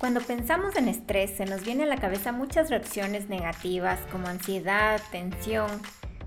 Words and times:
Cuando 0.00 0.22
pensamos 0.22 0.76
en 0.76 0.88
estrés 0.88 1.36
se 1.36 1.44
nos 1.44 1.62
viene 1.62 1.82
a 1.82 1.86
la 1.86 1.98
cabeza 1.98 2.32
muchas 2.32 2.70
reacciones 2.70 3.28
negativas 3.28 4.00
como 4.10 4.28
ansiedad, 4.28 4.98
tensión. 5.12 5.68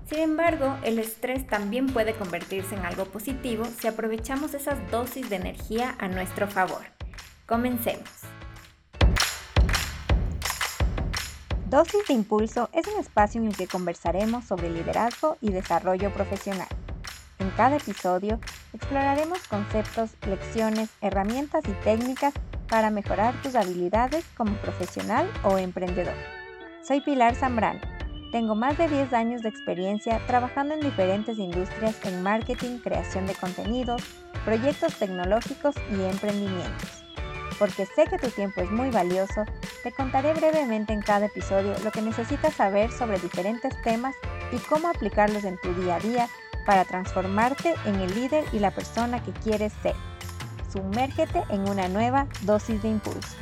Sin 0.08 0.20
embargo, 0.20 0.76
el 0.84 1.00
estrés 1.00 1.44
también 1.48 1.88
puede 1.88 2.14
convertirse 2.14 2.76
en 2.76 2.86
algo 2.86 3.06
positivo 3.06 3.64
si 3.64 3.88
aprovechamos 3.88 4.54
esas 4.54 4.78
dosis 4.92 5.28
de 5.28 5.36
energía 5.36 5.96
a 5.98 6.06
nuestro 6.06 6.46
favor. 6.46 6.82
Comencemos. 7.46 8.08
Dosis 11.68 12.06
de 12.06 12.14
Impulso 12.14 12.70
es 12.72 12.86
un 12.86 13.00
espacio 13.00 13.40
en 13.40 13.48
el 13.48 13.56
que 13.56 13.66
conversaremos 13.66 14.44
sobre 14.44 14.70
liderazgo 14.70 15.36
y 15.40 15.50
desarrollo 15.50 16.12
profesional. 16.12 16.68
En 17.40 17.50
cada 17.50 17.78
episodio 17.78 18.38
exploraremos 18.72 19.40
conceptos, 19.48 20.10
lecciones, 20.28 20.90
herramientas 21.00 21.64
y 21.66 21.72
técnicas 21.82 22.34
para 22.68 22.90
mejorar 22.90 23.34
tus 23.42 23.54
habilidades 23.54 24.24
como 24.36 24.54
profesional 24.56 25.30
o 25.42 25.58
emprendedor. 25.58 26.14
Soy 26.82 27.00
Pilar 27.00 27.34
Zambrano. 27.34 27.80
Tengo 28.32 28.54
más 28.54 28.76
de 28.76 28.88
10 28.88 29.12
años 29.12 29.42
de 29.42 29.48
experiencia 29.48 30.20
trabajando 30.26 30.74
en 30.74 30.80
diferentes 30.80 31.38
industrias 31.38 31.96
en 32.04 32.22
marketing, 32.22 32.78
creación 32.78 33.26
de 33.26 33.34
contenidos, 33.34 34.02
proyectos 34.44 34.98
tecnológicos 34.98 35.76
y 35.90 36.02
emprendimientos. 36.02 37.04
Porque 37.58 37.86
sé 37.86 38.06
que 38.10 38.18
tu 38.18 38.28
tiempo 38.30 38.60
es 38.60 38.70
muy 38.70 38.90
valioso, 38.90 39.44
te 39.84 39.92
contaré 39.92 40.34
brevemente 40.34 40.92
en 40.92 41.00
cada 41.00 41.26
episodio 41.26 41.74
lo 41.84 41.92
que 41.92 42.02
necesitas 42.02 42.54
saber 42.54 42.90
sobre 42.90 43.20
diferentes 43.20 43.80
temas 43.82 44.16
y 44.50 44.56
cómo 44.68 44.88
aplicarlos 44.88 45.44
en 45.44 45.56
tu 45.58 45.72
día 45.74 45.96
a 45.96 46.00
día 46.00 46.28
para 46.66 46.84
transformarte 46.84 47.74
en 47.86 47.96
el 47.96 48.14
líder 48.14 48.44
y 48.52 48.58
la 48.58 48.72
persona 48.72 49.22
que 49.22 49.32
quieres 49.32 49.72
ser 49.82 49.94
sumérgete 50.74 51.44
en 51.50 51.68
una 51.68 51.86
nueva 51.86 52.26
dosis 52.42 52.82
de 52.82 52.88
impulso. 52.88 53.36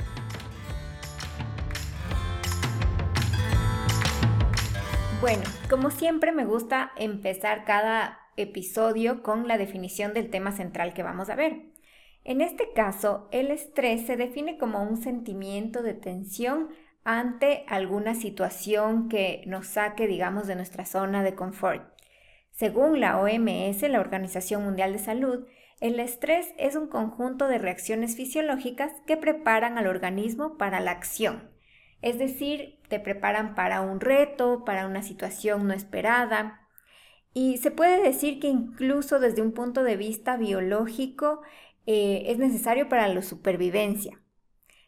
Bueno, 5.23 5.43
como 5.71 5.91
siempre 5.91 6.33
me 6.33 6.45
gusta 6.45 6.93
empezar 6.97 7.65
cada 7.65 8.19
episodio 8.37 9.23
con 9.23 9.49
la 9.49 9.57
definición 9.57 10.13
del 10.13 10.29
tema 10.29 10.53
central 10.53 10.93
que 10.93 11.03
vamos 11.03 11.31
a 11.31 11.35
ver. 11.35 11.63
En 12.25 12.43
este 12.43 12.73
caso, 12.75 13.29
el 13.33 13.51
estrés 13.51 14.07
se 14.07 14.19
define 14.19 14.59
como 14.59 14.83
un 14.83 14.99
sentimiento 14.99 15.83
de 15.83 15.95
tensión 15.95 16.69
ante 17.03 17.65
alguna 17.67 18.15
situación 18.15 19.09
que 19.09 19.43
nos 19.47 19.69
saque, 19.69 20.07
digamos, 20.07 20.47
de 20.47 20.57
nuestra 20.57 20.85
zona 20.85 21.23
de 21.23 21.35
confort. 21.35 21.83
Según 22.51 23.01
la 23.01 23.19
OMS, 23.19 23.83
la 23.89 24.01
Organización 24.01 24.63
Mundial 24.63 24.93
de 24.93 24.99
Salud, 24.99 25.47
el 25.83 25.99
estrés 25.99 26.55
es 26.59 26.77
un 26.77 26.87
conjunto 26.87 27.49
de 27.49 27.59
reacciones 27.59 28.15
fisiológicas 28.15 28.93
que 29.05 29.17
preparan 29.17 29.79
al 29.79 29.89
organismo 29.89 30.57
para 30.57 30.79
la 30.79 30.93
acción. 30.93 31.51
Es 32.03 32.21
decir, 32.21 32.79
te 32.89 33.01
preparan 33.01 33.57
para 33.57 33.81
un 33.81 33.99
reto, 33.99 34.65
para 34.65 34.87
una 34.87 35.03
situación 35.03 35.67
no 35.67 35.75
esperada. 35.75 36.69
Y 37.35 37.57
se 37.57 37.73
puede 37.73 38.01
decir 38.01 38.39
que 38.39 38.47
incluso 38.47 39.19
desde 39.19 39.43
un 39.43 39.51
punto 39.51 39.83
de 39.83 39.97
vista 39.97 40.37
biológico 40.37 41.43
eh, 41.87 42.27
es 42.27 42.39
necesario 42.39 42.89
para 42.89 43.09
la 43.09 43.21
supervivencia. 43.21 44.21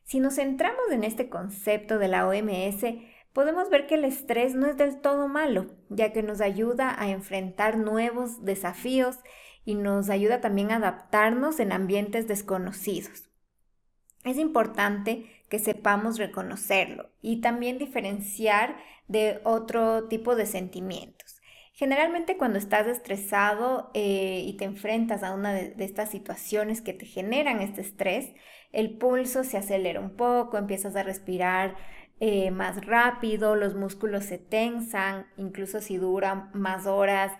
Si 0.04 0.20
nos 0.20 0.36
centramos 0.36 0.92
en 0.92 1.02
este 1.02 1.28
concepto 1.28 1.98
de 1.98 2.06
la 2.06 2.28
OMS, 2.28 2.84
podemos 3.32 3.68
ver 3.68 3.88
que 3.88 3.96
el 3.96 4.04
estrés 4.04 4.54
no 4.54 4.68
es 4.68 4.76
del 4.76 5.00
todo 5.00 5.26
malo, 5.26 5.74
ya 5.88 6.12
que 6.12 6.22
nos 6.22 6.40
ayuda 6.40 6.94
a 6.96 7.10
enfrentar 7.10 7.78
nuevos 7.78 8.44
desafíos 8.44 9.18
y 9.64 9.74
nos 9.74 10.10
ayuda 10.10 10.40
también 10.40 10.70
a 10.70 10.76
adaptarnos 10.76 11.60
en 11.60 11.72
ambientes 11.72 12.28
desconocidos. 12.28 13.30
Es 14.24 14.38
importante 14.38 15.26
que 15.48 15.58
sepamos 15.58 16.18
reconocerlo 16.18 17.10
y 17.20 17.40
también 17.40 17.78
diferenciar 17.78 18.76
de 19.06 19.40
otro 19.44 20.08
tipo 20.08 20.34
de 20.34 20.46
sentimientos. 20.46 21.40
Generalmente 21.76 22.36
cuando 22.36 22.58
estás 22.58 22.86
estresado 22.86 23.90
eh, 23.94 24.42
y 24.46 24.56
te 24.56 24.64
enfrentas 24.64 25.24
a 25.24 25.34
una 25.34 25.52
de, 25.52 25.74
estas 25.80 26.10
situaciones 26.10 26.80
que 26.80 26.92
te 26.92 27.04
generan 27.04 27.60
este 27.60 27.80
estrés, 27.80 28.32
el 28.70 28.96
pulso 28.96 29.42
se 29.42 29.58
acelera 29.58 30.00
un 30.00 30.16
poco, 30.16 30.56
empiezas 30.56 30.94
a 30.94 31.02
respirar 31.02 31.76
eh, 32.20 32.52
más 32.52 32.86
rápido, 32.86 33.56
los 33.56 33.74
músculos 33.74 34.24
se 34.24 34.38
tensan, 34.38 35.26
incluso 35.36 35.80
si 35.80 35.96
duran 35.96 36.50
más 36.54 36.86
horas, 36.86 37.32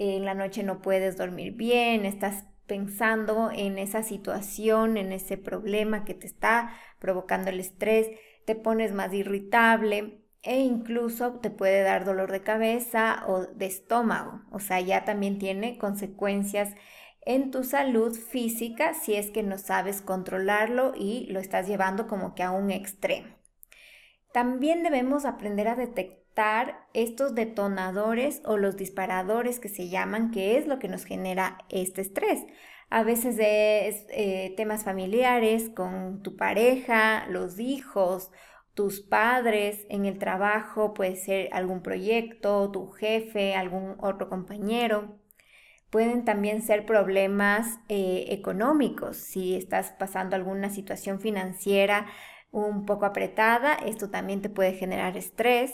en 0.00 0.24
la 0.24 0.32
noche 0.32 0.62
no 0.62 0.80
puedes 0.80 1.18
dormir 1.18 1.52
bien, 1.52 2.06
estás 2.06 2.46
pensando 2.66 3.50
en 3.52 3.78
esa 3.78 4.02
situación, 4.02 4.96
en 4.96 5.12
ese 5.12 5.36
problema 5.36 6.04
que 6.04 6.14
te 6.14 6.26
está 6.26 6.72
provocando 6.98 7.50
el 7.50 7.60
estrés, 7.60 8.08
te 8.46 8.54
pones 8.54 8.92
más 8.92 9.12
irritable 9.12 10.22
e 10.42 10.60
incluso 10.60 11.40
te 11.40 11.50
puede 11.50 11.82
dar 11.82 12.06
dolor 12.06 12.32
de 12.32 12.42
cabeza 12.42 13.24
o 13.26 13.44
de 13.44 13.66
estómago. 13.66 14.40
O 14.50 14.58
sea, 14.58 14.80
ya 14.80 15.04
también 15.04 15.38
tiene 15.38 15.76
consecuencias 15.76 16.74
en 17.20 17.50
tu 17.50 17.62
salud 17.62 18.16
física 18.16 18.94
si 18.94 19.16
es 19.16 19.30
que 19.30 19.42
no 19.42 19.58
sabes 19.58 20.00
controlarlo 20.00 20.94
y 20.96 21.26
lo 21.26 21.40
estás 21.40 21.68
llevando 21.68 22.06
como 22.06 22.34
que 22.34 22.42
a 22.42 22.52
un 22.52 22.70
extremo. 22.70 23.36
También 24.32 24.82
debemos 24.82 25.26
aprender 25.26 25.68
a 25.68 25.74
detectar 25.74 26.19
estos 26.94 27.34
detonadores 27.34 28.40
o 28.44 28.56
los 28.56 28.76
disparadores 28.76 29.60
que 29.60 29.68
se 29.68 29.88
llaman, 29.88 30.30
que 30.30 30.56
es 30.56 30.66
lo 30.66 30.78
que 30.78 30.88
nos 30.88 31.04
genera 31.04 31.58
este 31.68 32.00
estrés. 32.00 32.46
A 32.88 33.02
veces 33.04 33.36
es 33.38 34.06
eh, 34.10 34.54
temas 34.56 34.84
familiares 34.84 35.68
con 35.68 36.22
tu 36.22 36.36
pareja, 36.36 37.26
los 37.28 37.60
hijos, 37.60 38.30
tus 38.74 39.00
padres, 39.00 39.86
en 39.90 40.06
el 40.06 40.18
trabajo, 40.18 40.94
puede 40.94 41.16
ser 41.16 41.48
algún 41.52 41.82
proyecto, 41.82 42.70
tu 42.70 42.90
jefe, 42.90 43.54
algún 43.54 43.96
otro 44.00 44.28
compañero. 44.28 45.18
Pueden 45.90 46.24
también 46.24 46.62
ser 46.62 46.86
problemas 46.86 47.80
eh, 47.88 48.26
económicos. 48.30 49.18
Si 49.18 49.56
estás 49.56 49.92
pasando 49.98 50.36
alguna 50.36 50.70
situación 50.70 51.20
financiera 51.20 52.06
un 52.52 52.86
poco 52.86 53.06
apretada, 53.06 53.74
esto 53.74 54.10
también 54.10 54.40
te 54.42 54.48
puede 54.48 54.72
generar 54.72 55.16
estrés. 55.16 55.72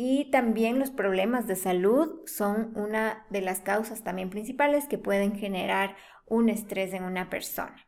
Y 0.00 0.30
también 0.30 0.78
los 0.78 0.92
problemas 0.92 1.48
de 1.48 1.56
salud 1.56 2.20
son 2.24 2.72
una 2.76 3.26
de 3.30 3.40
las 3.40 3.58
causas 3.58 4.04
también 4.04 4.30
principales 4.30 4.86
que 4.86 4.96
pueden 4.96 5.34
generar 5.34 5.96
un 6.24 6.48
estrés 6.48 6.94
en 6.94 7.02
una 7.02 7.28
persona. 7.28 7.84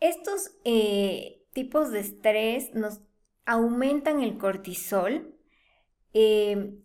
Estos 0.00 0.58
eh, 0.66 1.46
tipos 1.54 1.92
de 1.92 2.00
estrés 2.00 2.74
nos 2.74 3.00
aumentan 3.46 4.20
el 4.20 4.36
cortisol 4.36 5.34
eh, 6.12 6.78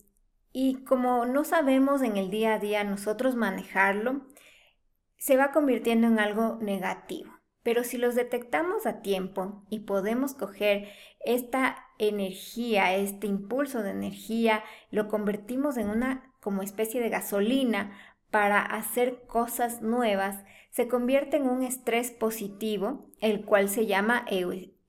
y 0.53 0.85
como 0.85 1.25
no 1.25 1.44
sabemos 1.44 2.02
en 2.02 2.16
el 2.16 2.30
día 2.30 2.53
a 2.53 2.59
día 2.59 2.85
nosotros 2.85 3.35
manejarlo, 3.35 4.25
se 5.18 5.35
va 5.35 5.52
convirtiendo 5.52 6.08
en 6.08 6.19
algo 6.19 6.59
negativo. 6.62 7.34
Pero 7.66 7.84
si 7.84 7.98
los 7.98 8.14
detectamos 8.14 8.86
a 8.86 9.02
tiempo 9.02 9.66
y 9.72 9.80
podemos 9.80 10.36
coger 10.36 10.88
esta 11.26 11.88
energía, 11.98 12.96
este 12.96 13.26
impulso 13.26 13.81
de 13.81 13.90
energía, 13.90 14.64
lo 14.92 15.08
convertimos 15.08 15.78
en 15.78 15.90
una 15.90 16.31
como 16.42 16.62
especie 16.62 17.02
de 17.02 17.09
gasolina 17.09 17.98
para 18.30 18.62
hacer 18.62 19.24
cosas 19.26 19.81
nuevas, 19.81 20.44
se 20.70 20.88
convierte 20.88 21.38
en 21.38 21.50
un 21.50 21.64
estrés 21.64 22.12
positivo, 22.12 23.09
el 23.20 23.44
cual 23.46 23.68
se 23.68 23.88
llama 23.88 24.28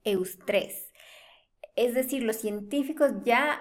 eustrés. 0.03 0.93
Es 1.75 1.95
decir, 1.95 2.21
los 2.21 2.35
científicos 2.35 3.11
ya 3.23 3.59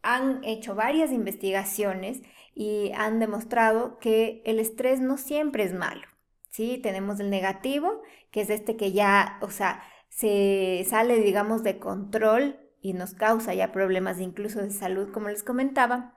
han 0.00 0.42
hecho 0.42 0.74
varias 0.74 1.12
investigaciones 1.12 2.22
y 2.54 2.92
han 2.94 3.18
demostrado 3.18 3.98
que 3.98 4.40
el 4.46 4.58
estrés 4.58 5.00
no 5.00 5.18
siempre 5.18 5.64
es 5.64 5.74
malo. 5.74 6.06
Tenemos 6.82 7.20
el 7.20 7.30
negativo, 7.30 8.02
que 8.30 8.40
es 8.40 8.50
este 8.50 8.76
que 8.76 8.92
ya, 8.92 9.38
o 9.42 9.50
sea, 9.50 9.82
se 10.08 10.84
sale, 10.88 11.20
digamos, 11.20 11.62
de 11.62 11.78
control 11.78 12.58
y 12.80 12.92
nos 12.92 13.14
causa 13.14 13.54
ya 13.54 13.72
problemas 13.72 14.20
incluso 14.20 14.60
de 14.60 14.70
salud, 14.70 15.12
como 15.12 15.28
les 15.28 15.44
comentaba. 15.44 16.14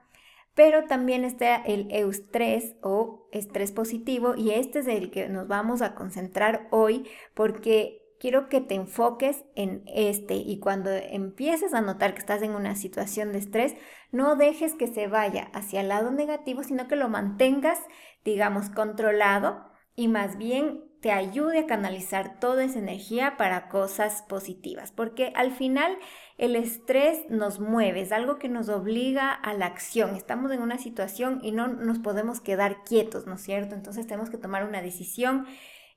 Pero 0.54 0.84
también 0.84 1.24
está 1.24 1.56
el 1.56 1.90
eustrés 1.92 2.74
o 2.82 3.28
estrés 3.32 3.72
positivo 3.72 4.34
y 4.36 4.50
este 4.50 4.80
es 4.80 4.88
el 4.88 5.10
que 5.10 5.28
nos 5.28 5.48
vamos 5.48 5.80
a 5.80 5.94
concentrar 5.94 6.68
hoy 6.70 7.08
porque 7.34 8.02
quiero 8.20 8.48
que 8.48 8.60
te 8.60 8.74
enfoques 8.74 9.44
en 9.54 9.82
este 9.86 10.34
y 10.34 10.58
cuando 10.58 10.90
empieces 10.90 11.72
a 11.72 11.80
notar 11.80 12.12
que 12.12 12.20
estás 12.20 12.42
en 12.42 12.52
una 12.52 12.76
situación 12.76 13.32
de 13.32 13.38
estrés, 13.38 13.74
no 14.10 14.36
dejes 14.36 14.74
que 14.74 14.88
se 14.88 15.06
vaya 15.06 15.48
hacia 15.54 15.80
el 15.80 15.88
lado 15.88 16.10
negativo, 16.10 16.62
sino 16.62 16.86
que 16.86 16.96
lo 16.96 17.08
mantengas, 17.08 17.80
digamos, 18.24 18.68
controlado 18.68 19.71
y 19.96 20.08
más 20.08 20.38
bien 20.38 20.84
te 21.00 21.10
ayude 21.10 21.58
a 21.58 21.66
canalizar 21.66 22.38
toda 22.38 22.62
esa 22.62 22.78
energía 22.78 23.36
para 23.36 23.68
cosas 23.68 24.22
positivas, 24.28 24.92
porque 24.92 25.32
al 25.34 25.50
final 25.50 25.98
el 26.38 26.54
estrés 26.54 27.28
nos 27.28 27.58
mueve, 27.58 28.02
es 28.02 28.12
algo 28.12 28.38
que 28.38 28.48
nos 28.48 28.68
obliga 28.68 29.32
a 29.32 29.52
la 29.54 29.66
acción. 29.66 30.14
Estamos 30.14 30.52
en 30.52 30.62
una 30.62 30.78
situación 30.78 31.40
y 31.42 31.50
no 31.50 31.66
nos 31.66 31.98
podemos 31.98 32.40
quedar 32.40 32.84
quietos, 32.84 33.26
¿no 33.26 33.34
es 33.34 33.42
cierto? 33.42 33.74
Entonces 33.74 34.06
tenemos 34.06 34.30
que 34.30 34.38
tomar 34.38 34.64
una 34.64 34.80
decisión 34.80 35.46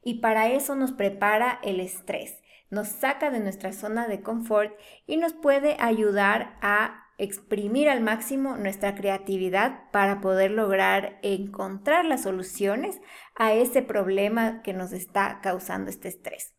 y 0.03 0.15
para 0.21 0.50
eso 0.50 0.75
nos 0.75 0.92
prepara 0.92 1.59
el 1.63 1.80
estrés. 1.80 2.42
nos 2.71 2.88
saca 2.88 3.30
de 3.30 3.39
nuestra 3.39 3.71
zona 3.74 4.07
de 4.07 4.21
confort 4.21 4.74
y 5.06 5.18
nos 5.18 5.33
puede 5.33 5.77
ayudar 5.80 6.57
a 6.62 7.05
exprimir 7.18 7.90
al 7.90 8.02
máximo 8.02 8.58
nuestra 8.58 8.96
creatividad 8.96 9.90
para 9.92 10.22
poder 10.22 10.52
lograr 10.52 11.20
encontrar 11.22 12.06
las 12.06 12.24
soluciones 12.24 13.00
a 13.36 13.54
ese 13.54 13.82
problema 13.82 14.62
que 14.62 14.74
nos 14.74 14.92
está 14.92 15.40
causando 15.42 15.90
este 15.90 16.10
estrés. 16.10 16.54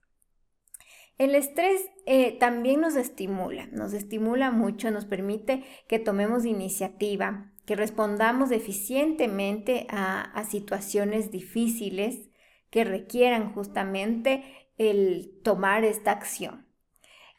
El 1.18 1.34
estrés 1.34 1.82
eh, 2.04 2.38
también 2.38 2.80
nos 2.80 2.94
estimula, 2.94 3.66
nos 3.72 3.94
estimula 3.94 4.50
mucho, 4.50 4.90
nos 4.90 5.06
permite 5.06 5.64
que 5.88 5.98
tomemos 5.98 6.44
iniciativa, 6.44 7.52
que 7.64 7.74
respondamos 7.74 8.50
eficientemente 8.50 9.86
a, 9.90 10.44
situaciones 10.48 11.30
difíciles 11.30 12.28
que 12.70 12.84
requieran 12.84 13.52
justamente 13.54 14.44
el 14.76 15.40
tomar 15.42 15.84
esta 15.84 16.12
acción. 16.12 16.66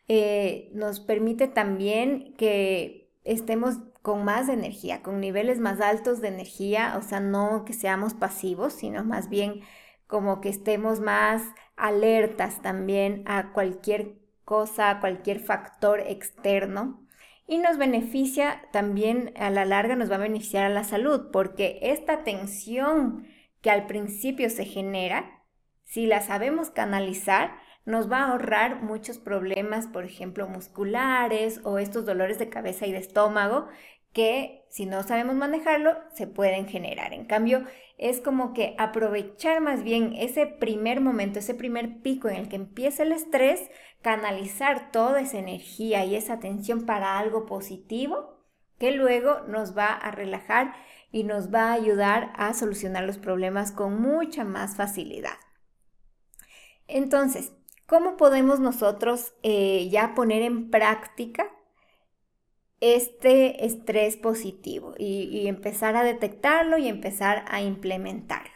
Eh, 0.07 0.69
nos 0.73 0.99
permite 0.99 1.47
también 1.47 2.33
que 2.35 3.06
estemos 3.27 3.79
con 4.01 4.23
más 4.23 4.49
energía, 4.49 5.03
con 5.03 5.19
niveles 5.19 5.59
más 5.59 5.81
altos 5.81 6.21
de 6.21 6.29
energía, 6.29 6.95
o 6.97 7.01
sea, 7.01 7.19
no 7.19 7.65
que 7.65 7.73
seamos 7.73 8.13
pasivos, 8.13 8.73
sino 8.73 9.03
más 9.03 9.29
bien 9.29 9.61
como 10.07 10.39
que 10.39 10.49
estemos 10.49 11.01
más 11.01 11.43
alertas 11.75 12.61
también 12.61 13.23
a 13.25 13.51
cualquier 13.51 14.15
cosa, 14.45 14.89
a 14.89 14.99
cualquier 15.01 15.39
factor 15.39 15.99
externo. 15.99 17.05
Y 17.45 17.57
nos 17.57 17.77
beneficia 17.77 18.61
también, 18.71 19.33
a 19.37 19.49
la 19.49 19.65
larga 19.65 19.95
nos 19.95 20.09
va 20.09 20.15
a 20.15 20.19
beneficiar 20.19 20.63
a 20.63 20.69
la 20.69 20.85
salud, 20.85 21.29
porque 21.31 21.79
esta 21.81 22.23
tensión 22.23 23.27
que 23.61 23.71
al 23.71 23.87
principio 23.87 24.49
se 24.49 24.65
genera, 24.65 25.43
si 25.83 26.07
la 26.07 26.21
sabemos 26.21 26.69
canalizar, 26.69 27.57
nos 27.87 28.11
va 28.11 28.19
a 28.19 28.31
ahorrar 28.31 28.83
muchos 28.83 29.17
problemas, 29.17 29.87
por 29.87 30.03
ejemplo, 30.03 30.45
musculares 30.49 31.61
o 31.63 31.79
estos 31.79 32.05
dolores 32.05 32.37
de 32.37 32.49
cabeza 32.49 32.85
y 32.85 32.91
de 32.91 32.97
estómago 32.97 33.69
que 34.11 34.65
si 34.69 34.85
no 34.85 35.03
sabemos 35.03 35.35
manejarlo 35.35 35.95
se 36.13 36.27
pueden 36.27 36.67
generar. 36.67 37.13
En 37.13 37.23
cambio, 37.23 37.63
es 37.97 38.19
como 38.19 38.53
que 38.53 38.75
aprovechar 38.77 39.61
más 39.61 39.83
bien 39.83 40.13
ese 40.17 40.47
primer 40.47 40.99
momento, 40.99 41.39
ese 41.39 41.53
primer 41.53 42.01
pico 42.01 42.27
en 42.27 42.35
el 42.35 42.49
que 42.49 42.57
empieza 42.57 43.03
el 43.03 43.13
estrés, 43.13 43.71
canalizar 44.01 44.91
toda 44.91 45.21
esa 45.21 45.37
energía 45.37 46.03
y 46.03 46.15
esa 46.15 46.33
atención 46.33 46.85
para 46.85 47.17
algo 47.17 47.45
positivo 47.45 48.43
que 48.79 48.91
luego 48.91 49.39
nos 49.47 49.77
va 49.77 49.93
a 49.93 50.11
relajar 50.11 50.73
y 51.09 51.23
nos 51.23 51.53
va 51.53 51.69
a 51.69 51.73
ayudar 51.73 52.33
a 52.35 52.53
solucionar 52.53 53.05
los 53.05 53.17
problemas 53.17 53.71
con 53.71 54.01
mucha 54.01 54.43
más 54.43 54.75
facilidad. 54.75 55.37
Entonces, 56.87 57.53
¿Cómo 57.87 58.17
podemos 58.17 58.59
nosotros 58.59 59.33
eh, 59.43 59.87
ya 59.89 60.13
poner 60.13 60.41
en 60.41 60.69
práctica 60.69 61.47
este 62.81 63.65
estrés 63.65 64.17
positivo 64.17 64.93
y, 64.97 65.47
empezar 65.47 65.95
a 65.95 66.03
detectarlo 66.03 66.77
y 66.77 66.89
empezar 66.89 67.45
a 67.47 67.61
implementarlo? 67.61 68.51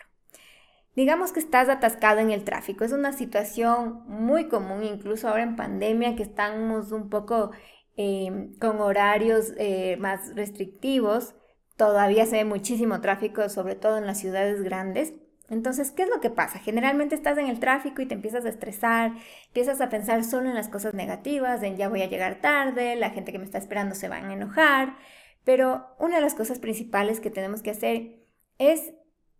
Digamos 0.98 1.32
que 1.32 1.40
estás 1.40 1.70
atascado 1.70 2.20
en 2.20 2.32
el 2.32 2.44
tráfico. 2.44 2.84
Es 2.84 2.92
una 2.92 3.14
situación 3.14 4.04
muy 4.06 4.50
común, 4.50 4.84
incluso 4.84 5.30
ahora 5.30 5.44
en 5.44 5.56
pandemia, 5.56 6.18
que 6.18 6.24
estamos 6.24 6.92
un 6.92 7.10
poco 7.10 7.52
em, 7.96 8.54
con 8.60 8.82
horarios 8.82 9.54
eh, 9.58 9.96
más 9.96 10.36
restrictivos. 10.36 11.36
Todavía 11.78 12.26
se 12.26 12.36
ve 12.36 12.46
muchísimo 12.46 13.00
tráfico, 13.00 13.48
sobre 13.48 13.76
todo 13.76 13.98
en 13.98 14.06
las 14.08 14.20
ciudades 14.20 14.62
grandes. 14.62 15.14
Entonces, 15.52 15.92
¿qué 15.92 16.04
es 16.04 16.10
lo 16.10 16.22
que 16.22 16.30
pasa? 16.30 16.60
Generalmente 16.60 17.14
estás 17.14 17.38
en 17.38 17.48
el 17.48 17.60
tráfico 17.60 18.02
y 18.02 18.06
te 18.06 18.14
empiezas 18.14 18.46
a 18.46 18.50
estresar, 18.50 19.12
empiezas 19.48 19.82
a 19.82 19.90
pensar 19.90 20.24
solo 20.24 20.48
en 20.48 20.56
las 20.56 20.70
cosas 20.70 20.94
negativas, 20.94 21.62
en 21.62 21.76
ya 21.76 21.90
voy 21.90 22.02
a 22.02 22.08
llegar 22.08 22.40
tarde, 22.40 22.96
la 22.96 23.10
gente 23.10 23.34
que 23.34 23.38
me 23.38 23.44
está 23.44 23.58
esperando 23.58 23.94
se 23.94 24.08
va 24.08 24.16
a 24.16 24.34
enojar, 24.34 24.96
pero 25.44 25.88
una 26.00 26.16
de 26.16 26.22
las 26.22 26.36
cosas 26.36 26.60
principales 26.60 27.20
que 27.20 27.32
tenemos 27.32 27.62
que 27.62 27.72
hacer 27.72 28.24
es 28.60 28.94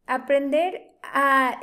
aprender 0.06 0.92
a, 1.02 1.58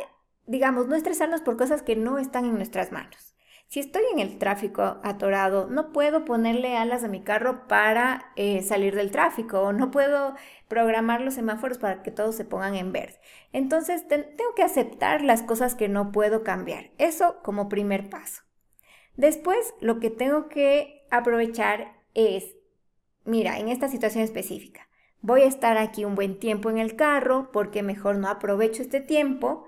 digamos, 0.46 0.88
no 0.88 0.96
estresarnos 0.96 1.42
por 1.42 1.58
cosas 1.58 1.82
que 1.82 1.94
no 1.94 2.18
están 2.18 2.46
en 2.46 2.54
nuestras 2.54 2.90
manos. 2.90 3.27
Si 3.68 3.80
estoy 3.80 4.02
en 4.14 4.18
el 4.18 4.38
tráfico 4.38 4.98
atorado, 5.02 5.66
no 5.66 5.92
puedo 5.92 6.24
ponerle 6.24 6.78
alas 6.78 7.04
a 7.04 7.08
mi 7.08 7.20
carro 7.20 7.68
para 7.68 8.32
eh, 8.34 8.62
salir 8.62 8.94
del 8.94 9.10
tráfico 9.10 9.60
o 9.60 9.74
no 9.74 9.90
puedo 9.90 10.34
programar 10.68 11.20
los 11.20 11.34
semáforos 11.34 11.76
para 11.76 12.02
que 12.02 12.10
todos 12.10 12.34
se 12.34 12.46
pongan 12.46 12.76
en 12.76 12.92
verde. 12.92 13.20
Entonces 13.52 14.08
tengo 14.08 14.54
que 14.56 14.62
aceptar 14.62 15.22
las 15.22 15.42
cosas 15.42 15.74
que 15.74 15.88
no 15.88 16.12
puedo 16.12 16.42
cambiar. 16.42 16.92
Eso 16.96 17.42
como 17.42 17.68
primer 17.68 18.08
paso. 18.08 18.42
Después 19.16 19.74
lo 19.82 20.00
que 20.00 20.08
tengo 20.08 20.48
que 20.48 21.06
aprovechar 21.10 22.00
es, 22.14 22.56
mira, 23.26 23.58
en 23.58 23.68
esta 23.68 23.88
situación 23.88 24.24
específica, 24.24 24.88
voy 25.20 25.42
a 25.42 25.46
estar 25.46 25.76
aquí 25.76 26.06
un 26.06 26.14
buen 26.14 26.38
tiempo 26.38 26.70
en 26.70 26.78
el 26.78 26.96
carro 26.96 27.50
porque 27.52 27.82
mejor 27.82 28.16
no 28.16 28.28
aprovecho 28.28 28.80
este 28.80 29.02
tiempo 29.02 29.66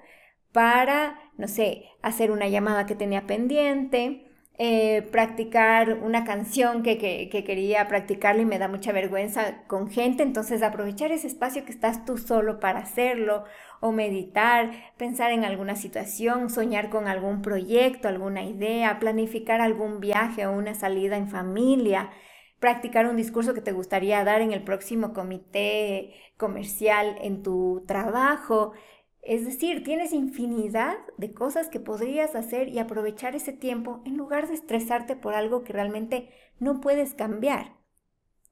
para, 0.52 1.18
no 1.40 1.48
sé, 1.48 1.86
hacer 2.02 2.30
una 2.30 2.48
llamada 2.48 2.86
que 2.86 2.94
tenía 2.94 3.26
pendiente, 3.26 4.26
eh, 4.58 5.08
practicar 5.10 5.94
una 6.02 6.24
canción 6.24 6.82
que, 6.82 6.98
que, 6.98 7.44
quería 7.44 7.88
practicarle 7.88 8.42
y 8.42 8.44
me 8.44 8.58
da 8.58 8.68
mucha 8.68 8.92
vergüenza 8.92 9.62
con 9.66 9.90
gente, 9.90 10.22
entonces 10.22 10.62
aprovechar 10.62 11.12
ese 11.12 11.28
espacio 11.28 11.64
que 11.64 11.72
estás 11.72 12.04
tú 12.04 12.18
solo 12.18 12.60
para 12.60 12.80
hacerlo, 12.80 13.44
o 13.80 13.92
meditar, 13.92 14.70
pensar 14.98 15.32
en 15.32 15.44
alguna 15.44 15.76
situación, 15.76 16.50
soñar 16.50 16.90
con 16.90 17.08
algún 17.08 17.40
proyecto, 17.40 18.08
alguna 18.08 18.44
idea, 18.44 18.98
planificar 18.98 19.62
algún 19.62 20.00
viaje 20.00 20.46
o 20.46 20.52
una 20.52 20.74
salida 20.74 21.16
en 21.16 21.28
familia, 21.28 22.10
practicar 22.58 23.06
un 23.06 23.16
discurso 23.16 23.54
que 23.54 23.62
te 23.62 23.72
gustaría 23.72 24.22
dar 24.24 24.42
en 24.42 24.52
el 24.52 24.62
próximo 24.62 25.14
comité 25.14 26.12
comercial 26.36 27.16
en 27.22 27.42
tu 27.42 27.82
trabajo, 27.86 28.72
es 29.22 29.44
decir, 29.44 29.84
tienes 29.84 30.12
infinidad 30.12 30.96
de 31.18 31.32
cosas 31.32 31.68
que 31.68 31.80
podrías 31.80 32.34
hacer 32.34 32.68
y 32.68 32.78
aprovechar 32.78 33.36
ese 33.36 33.52
tiempo 33.52 34.00
en 34.04 34.16
lugar 34.16 34.48
de 34.48 34.54
estresarte 34.54 35.16
por 35.16 35.34
algo 35.34 35.62
que 35.62 35.72
realmente 35.72 36.30
no 36.58 36.80
puedes 36.80 37.14
cambiar. 37.14 37.76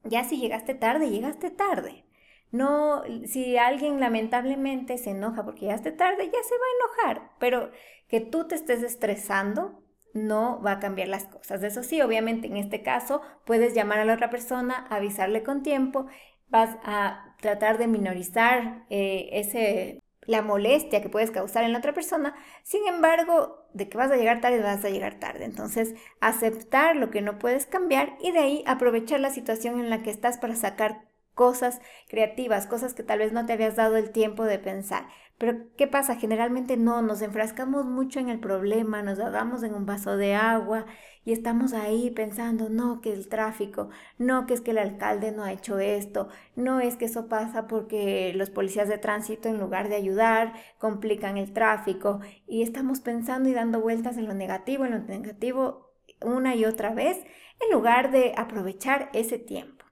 Ya 0.05 0.25
si 0.25 0.39
llegaste 0.39 0.75
tarde, 0.75 1.11
llegaste 1.11 1.51
tarde. 1.51 2.05
No, 2.51 3.03
si 3.27 3.57
alguien 3.59 4.01
lamentablemente 4.01 4.97
se 4.99 5.11
enoja 5.11 5.45
porque 5.45 5.63
llegaste 5.63 5.93
tarde, 5.93 6.27
ya 6.27 6.43
se 6.43 6.55
va 6.55 6.65
a 6.65 7.11
enojar, 7.11 7.31
pero 7.39 7.71
que 8.09 8.21
tú 8.21 8.47
te 8.47 8.55
estés 8.55 8.83
estresando 8.83 9.83
no 10.15 10.61
va 10.63 10.73
a 10.73 10.79
cambiar 10.81 11.09
las 11.09 11.27
cosas. 11.27 11.63
Eso 11.63 11.83
sí, 11.83 12.01
obviamente 12.01 12.47
en 12.47 12.57
este 12.57 12.83
caso 12.83 13.21
puedes 13.45 13.75
llamar 13.75 13.99
a 14.01 14.05
la 14.05 14.15
otra 14.15 14.31
persona, 14.31 14.87
avisarle 14.91 15.43
con 15.43 15.63
tiempo, 15.63 16.07
vas 16.49 16.77
a 16.83 17.37
tratar 17.41 17.79
de 17.79 17.87
minorizar 17.87 18.87
eh, 18.91 19.29
ese 19.33 20.03
la 20.29 20.43
molestia 20.43 21.01
que 21.01 21.09
puedes 21.09 21.31
causar 21.31 21.65
en 21.65 21.73
la 21.73 21.79
otra 21.79 21.95
persona. 21.95 22.35
Sin 22.63 22.87
embargo, 22.87 23.67
de 23.73 23.89
que 23.89 23.97
vas 23.97 24.11
a 24.11 24.17
llegar 24.17 24.43
tarde, 24.43 24.61
vas 24.61 24.85
a 24.85 24.91
llegar 24.91 25.19
tarde. 25.19 25.47
Entonces, 25.47 25.95
aceptar 26.21 26.97
lo 26.97 27.09
que 27.09 27.23
no 27.23 27.39
puedes 27.39 27.65
cambiar 27.65 28.15
y 28.21 28.31
de 28.33 28.39
ahí 28.39 28.65
aprovechar 28.67 29.21
la 29.21 29.31
situación 29.31 29.81
en 29.81 29.89
la 29.89 30.03
que 30.03 30.11
estás 30.11 30.37
para 30.37 30.55
sacar 30.55 31.09
cosas 31.33 31.81
creativas, 32.09 32.67
cosas 32.67 32.93
que 32.93 33.03
tal 33.03 33.21
vez 33.21 33.33
no 33.33 33.47
te 33.47 33.55
habías 33.55 33.77
dado 33.77 33.97
el 33.97 34.11
tiempo 34.11 34.45
de 34.45 34.59
pensar. 34.59 35.09
Pero 35.39 35.69
¿qué 35.77 35.87
pasa? 35.87 36.17
Generalmente 36.17 36.77
no, 36.77 37.01
nos 37.01 37.23
enfrascamos 37.23 37.85
mucho 37.87 38.19
en 38.19 38.29
el 38.29 38.41
problema, 38.41 39.03
nos 39.03 39.21
ahogamos 39.21 39.63
en 39.63 39.75
un 39.75 39.87
vaso 39.87 40.17
de 40.17 40.35
agua 40.35 40.85
y 41.25 41.33
estamos 41.33 41.75
ahí 41.75 42.11
pensando, 42.11 42.69
no, 42.69 43.01
que 43.01 43.13
el 43.13 43.29
tráfico, 43.29 43.89
no, 44.19 44.47
que 44.47 44.55
es 44.55 44.61
que 44.61 44.73
el 44.73 44.79
alcalde 44.79 45.31
no 45.31 45.45
ha 45.45 45.53
hecho 45.53 45.79
esto, 45.79 46.29
no 46.57 46.81
es 46.81 46.97
que 46.97 47.05
eso 47.05 47.29
pasa 47.29 47.69
porque 47.69 48.33
los 48.35 48.51
policías 48.51 48.89
de 48.89 48.99
tránsito 48.99 49.49
en 49.49 49.61
lugar 49.61 49.89
de 49.89 49.95
ayudar 49.97 50.55
complican 50.79 51.37
el 51.37 51.53
tráfico 51.53 52.21
y 52.49 52.63
estamos 52.63 53.01
pensando 53.01 53.49
y 53.49 53.53
dando 53.55 53.81
vueltas 53.81 54.17
en 54.19 54.27
lo 54.27 54.35
negativo, 54.35 54.87
en 54.87 54.93
lo 54.93 54.99
negativo 54.99 55.93
una 56.21 56.57
y 56.57 56.65
otra 56.65 56.95
vez, 56.95 57.19
en 57.61 57.73
lugar 57.73 58.11
de 58.11 58.35
aprovechar 58.37 59.11
ese 59.13 59.39
tiempo. 59.39 59.85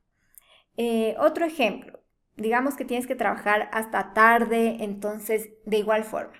Eh, 0.77 1.15
otro 1.19 1.45
ejemplo, 1.45 2.01
digamos 2.37 2.77
que 2.77 2.85
tienes 2.85 3.07
que 3.07 3.17
trabajar 3.17 3.69
hasta 3.73 4.13
tarde, 4.15 4.79
entonces 4.81 5.51
de 5.65 5.79
igual 5.79 6.05
forma, 6.05 6.35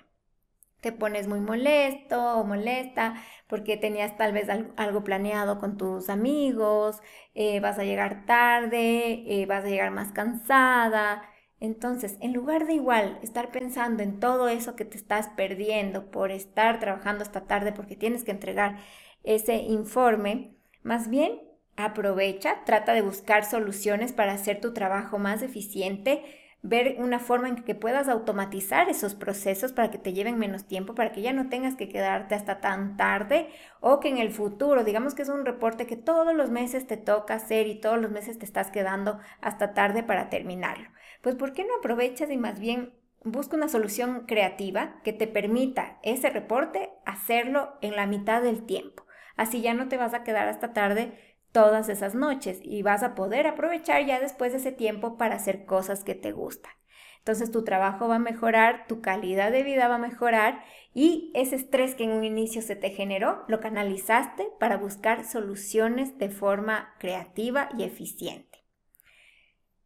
te 0.81 0.91
pones 0.91 1.27
muy 1.27 1.39
molesto 1.39 2.39
o 2.39 2.43
molesta 2.43 3.15
porque 3.47 3.77
tenías 3.77 4.17
tal 4.17 4.33
vez 4.33 4.47
algo 4.77 5.03
planeado 5.03 5.59
con 5.59 5.77
tus 5.77 6.09
amigos, 6.09 7.01
eh, 7.33 7.59
vas 7.59 7.79
a 7.79 7.83
llegar 7.83 8.25
tarde, 8.25 9.23
eh, 9.27 9.45
vas 9.47 9.65
a 9.65 9.69
llegar 9.69 9.91
más 9.91 10.11
cansada. 10.11 11.23
Entonces, 11.59 12.17
en 12.21 12.33
lugar 12.33 12.67
de 12.67 12.73
igual 12.75 13.19
estar 13.23 13.51
pensando 13.51 14.03
en 14.03 14.19
todo 14.19 14.47
eso 14.49 14.75
que 14.75 14.85
te 14.85 14.97
estás 14.97 15.29
perdiendo 15.29 16.11
por 16.11 16.31
estar 16.31 16.79
trabajando 16.79 17.23
hasta 17.23 17.47
tarde 17.47 17.71
porque 17.73 17.95
tienes 17.95 18.23
que 18.23 18.31
entregar 18.31 18.77
ese 19.23 19.55
informe, 19.55 20.55
más 20.83 21.09
bien 21.09 21.41
Aprovecha, 21.77 22.63
trata 22.65 22.93
de 22.93 23.03
buscar 23.03 23.45
soluciones 23.45 24.11
para 24.11 24.33
hacer 24.33 24.59
tu 24.59 24.73
trabajo 24.73 25.19
más 25.19 25.41
eficiente. 25.43 26.23
ver 26.63 26.95
una 26.99 27.19
forma 27.19 27.47
en 27.49 27.63
que 27.63 27.75
puedas 27.75 28.09
automatizar 28.09 28.89
esos 28.89 29.13
procesos 29.13 29.73
para 29.73 29.91
que 29.91 29.99
te 29.99 30.11
lleven 30.11 30.39
menos 30.39 30.65
tiempo, 30.67 30.95
para 30.95 31.11
que 31.11 31.21
ya 31.21 31.31
no 31.31 31.49
tengas 31.49 31.75
que 31.75 31.87
quedarte 31.87 32.33
hasta 32.35 32.59
tan 32.61 32.97
tarde 32.97 33.47
o 33.79 33.99
que 33.99 34.09
en 34.09 34.17
el 34.17 34.31
futuro, 34.31 34.83
digamos 34.83 35.13
que 35.13 35.21
es 35.21 35.29
un 35.29 35.45
reporte 35.45 35.85
que 35.85 35.95
todos 35.95 36.33
los 36.35 36.49
meses 36.49 36.87
te 36.87 36.97
toca 36.97 37.35
hacer 37.35 37.67
y 37.67 37.79
todos 37.79 38.01
los 38.01 38.11
meses 38.11 38.39
te 38.39 38.45
estás 38.45 38.71
quedando 38.71 39.19
hasta 39.39 39.73
tarde 39.75 40.01
para 40.03 40.29
terminarlo. 40.29 40.89
Pues 41.21 41.35
¿por 41.35 41.53
qué 41.53 41.63
no 41.63 41.75
aprovechas 41.77 42.31
y 42.31 42.37
más 42.37 42.59
bien 42.59 42.91
busca 43.23 43.55
una 43.55 43.69
solución 43.69 44.25
creativa 44.25 44.99
que 45.03 45.13
te 45.13 45.27
permita 45.27 45.99
ese 46.03 46.31
reporte 46.31 46.89
hacerlo 47.05 47.77
en 47.81 47.95
la 47.95 48.07
mitad 48.07 48.41
del 48.41 48.65
tiempo? 48.65 49.05
Así 49.37 49.61
ya 49.61 49.75
no 49.75 49.87
te 49.87 49.97
vas 49.97 50.15
a 50.15 50.23
quedar 50.23 50.47
hasta 50.47 50.73
tarde 50.73 51.13
todas 51.51 51.89
esas 51.89 52.15
noches 52.15 52.59
y 52.63 52.81
vas 52.81 53.03
a 53.03 53.15
poder 53.15 53.47
aprovechar 53.47 54.05
ya 54.05 54.19
después 54.19 54.51
de 54.51 54.59
ese 54.59 54.71
tiempo 54.71 55.17
para 55.17 55.35
hacer 55.35 55.65
cosas 55.65 56.03
que 56.03 56.15
te 56.15 56.31
gustan. 56.31 56.71
Entonces 57.19 57.51
tu 57.51 57.65
trabajo 57.65 58.07
va 58.07 58.15
a 58.15 58.19
mejorar, 58.19 58.85
tu 58.87 59.01
calidad 59.01 59.51
de 59.51 59.63
vida 59.63 59.89
va 59.89 59.95
a 59.95 59.99
mejorar 59.99 60.63
y 60.93 61.31
ese 61.35 61.57
estrés 61.57 61.93
que 61.93 62.05
en 62.05 62.11
un 62.11 62.23
inicio 62.23 62.61
se 62.61 62.77
te 62.77 62.91
generó 62.91 63.43
lo 63.49 63.59
canalizaste 63.59 64.47
para 64.61 64.77
buscar 64.77 65.25
soluciones 65.25 66.17
de 66.17 66.29
forma 66.29 66.95
creativa 66.99 67.67
y 67.77 67.83
eficiente. 67.83 68.63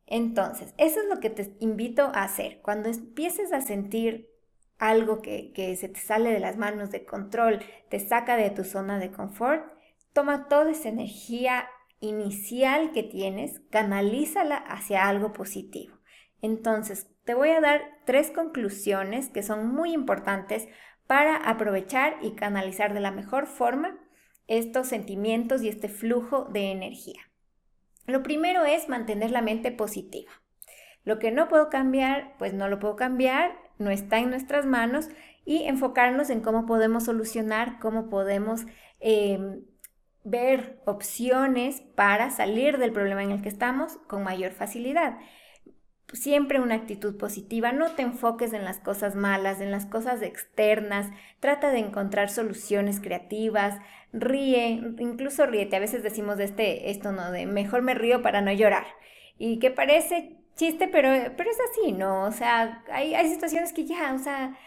Entonces, 0.06 0.76
eso 0.78 1.00
es 1.00 1.08
lo 1.08 1.20
que 1.20 1.30
te 1.30 1.56
invito 1.62 2.12
a 2.14 2.24
hacer. 2.24 2.60
Cuando 2.62 2.90
empieces 2.90 3.54
a 3.54 3.62
sentir 3.62 4.30
algo 4.78 5.22
que, 5.22 5.54
que 5.54 5.76
se 5.78 5.90
te 5.90 6.00
sale 6.00 6.32
de 6.32 6.40
las 6.40 6.58
manos 6.58 6.92
de 6.92 7.06
control, 7.06 7.62
te 7.90 8.00
saca 8.00 8.36
de 8.36 8.50
tu 8.50 8.66
zona 8.66 9.00
de 9.00 9.12
confort, 9.12 9.66
Toma 10.14 10.48
toda 10.48 10.72
esa 10.72 10.90
energía 10.90 11.68
inicial 12.00 12.92
que 12.92 13.04
tienes, 13.04 13.62
canalízala 13.70 14.58
hacia 14.58 15.08
algo 15.08 15.34
positivo. 15.34 15.98
Entonces, 16.42 17.08
te 17.24 17.34
voy 17.34 17.50
a 17.50 17.62
dar 17.62 17.82
tres 18.06 18.32
conclusiones 18.32 19.30
que 19.30 19.44
son 19.44 19.74
muy 19.74 19.94
importantes 19.94 20.68
para 21.08 21.36
aprovechar 21.36 22.18
y 22.22 22.32
canalizar 22.32 22.94
de 22.94 23.00
la 23.00 23.12
mejor 23.12 23.46
forma 23.46 24.00
estos 24.48 24.88
sentimientos 24.88 25.62
y 25.62 25.70
este 25.70 25.88
flujo 25.88 26.46
de 26.46 26.72
energía. 26.72 27.22
Lo 28.08 28.24
primero 28.24 28.66
es 28.66 28.90
mantener 28.90 29.32
la 29.32 29.42
mente 29.42 29.72
positiva. 29.72 30.32
Lo 31.04 31.20
que 31.20 31.32
no 31.32 31.48
puedo 31.48 31.70
cambiar, 31.70 32.36
pues 32.38 32.54
no 32.54 32.68
lo 32.68 32.80
puedo 32.80 32.96
cambiar, 32.96 33.58
no 33.78 33.90
está 33.92 34.20
en 34.20 34.30
nuestras 34.30 34.66
manos 34.66 35.10
y 35.46 35.64
enfocarnos 35.64 36.30
en 36.30 36.42
cómo 36.42 36.66
podemos 36.66 37.06
solucionar, 37.06 37.80
cómo 37.80 38.10
podemos 38.10 38.66
em, 39.00 39.64
ver 40.24 40.80
opciones 40.86 41.82
para 41.96 42.30
salir 42.30 42.78
del 42.78 42.92
problema 42.92 43.24
en 43.24 43.32
el 43.32 43.42
que 43.42 43.50
estamos 43.50 43.98
con 44.08 44.24
mayor 44.24 44.52
facilidad. 44.52 45.18
Siempre 46.14 46.60
una 46.60 46.76
actitud 46.76 47.18
positiva, 47.18 47.72
no 47.72 47.92
te 47.92 48.02
enfoques 48.02 48.52
en 48.52 48.66
las 48.66 48.80
cosas 48.80 49.16
malas, 49.16 49.62
en 49.62 49.72
las 49.72 49.86
cosas 49.86 50.22
externas, 50.22 51.10
trata 51.40 51.72
de 51.72 51.80
encontrar 51.80 52.30
soluciones 52.30 53.00
creativas, 53.00 53.80
ríe, 54.12 54.82
incluso 55.00 55.46
ríete, 55.46 55.78
a 55.78 55.80
veces 55.80 56.04
decimos 56.04 56.38
de 56.38 56.44
este, 56.44 56.92
esto 56.92 57.14
no, 57.14 57.32
de 57.32 57.46
mejor 57.46 57.82
me 57.82 57.94
río 57.94 58.22
para 58.22 58.42
no 58.42 58.52
llorar, 58.52 58.88
y 59.38 59.60
que 59.60 59.72
parece 59.72 60.36
chiste, 60.56 60.90
pero, 60.90 61.10
pero 61.38 61.50
es 61.50 61.58
así, 61.72 61.94
¿no? 61.94 62.24
O 62.24 62.32
sea, 62.32 62.84
hay, 62.92 63.16
hay 63.16 63.30
situaciones 63.30 63.72
que 63.72 63.86
ya, 63.86 64.14
o 64.14 64.20
sea, 64.20 64.58